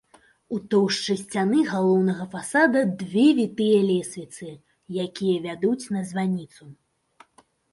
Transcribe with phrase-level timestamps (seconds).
[0.55, 4.49] У тоўшчы сцяны галоўнага фасада две вітыя лесвіцы,
[5.07, 6.63] якія вядуць на званіцу.